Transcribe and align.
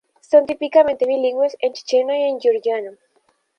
Son 0.21 0.47
típicamente 0.47 1.05
bilingües 1.05 1.55
en 1.59 1.73
checheno 1.73 2.11
y 2.15 2.41
georgiano. 2.41 2.97